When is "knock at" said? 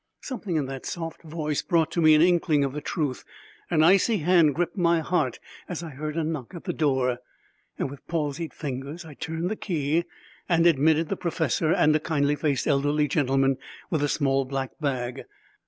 6.23-6.63